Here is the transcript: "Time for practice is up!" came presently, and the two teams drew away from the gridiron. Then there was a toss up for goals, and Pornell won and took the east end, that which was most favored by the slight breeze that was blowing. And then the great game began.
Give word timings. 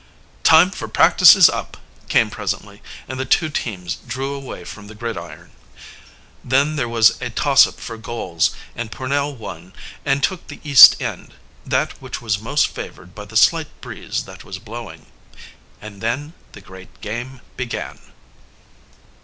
"Time 0.41 0.71
for 0.71 0.87
practice 0.87 1.35
is 1.35 1.47
up!" 1.47 1.77
came 2.09 2.31
presently, 2.31 2.81
and 3.07 3.19
the 3.19 3.23
two 3.23 3.49
teams 3.49 3.93
drew 4.07 4.33
away 4.33 4.63
from 4.63 4.87
the 4.87 4.95
gridiron. 4.95 5.51
Then 6.43 6.75
there 6.75 6.89
was 6.89 7.21
a 7.21 7.29
toss 7.29 7.67
up 7.67 7.79
for 7.79 7.97
goals, 7.97 8.49
and 8.75 8.91
Pornell 8.91 9.35
won 9.35 9.73
and 10.03 10.23
took 10.23 10.47
the 10.47 10.59
east 10.63 10.99
end, 10.99 11.35
that 11.67 12.01
which 12.01 12.19
was 12.19 12.39
most 12.41 12.69
favored 12.69 13.13
by 13.13 13.25
the 13.25 13.37
slight 13.37 13.67
breeze 13.79 14.23
that 14.23 14.43
was 14.43 14.57
blowing. 14.57 15.05
And 15.79 16.01
then 16.01 16.33
the 16.53 16.61
great 16.61 17.01
game 17.01 17.41
began. 17.55 17.99